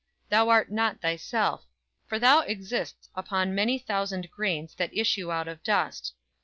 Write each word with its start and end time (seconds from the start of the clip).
Thou 0.29 0.49
art 0.49 0.71
not 0.71 0.99
thyself; 0.99 1.67
For 2.07 2.17
thou 2.17 2.41
exist'st 2.41 3.09
on 3.31 3.53
many 3.53 3.77
thousand 3.77 4.31
grains 4.31 4.73
That 4.73 4.97
issue 4.97 5.31
out 5.31 5.47
of 5.47 5.61
dust. 5.61 6.15